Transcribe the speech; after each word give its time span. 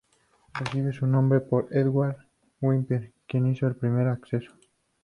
Recibe 0.55 0.93
su 0.93 1.05
nombre 1.05 1.41
por 1.41 1.67
Edward 1.69 2.15
Whymper, 2.59 3.13
quien 3.27 3.45
hizo 3.45 3.67
el 3.67 3.75
primer 3.75 4.07
ascenso. 4.07 4.51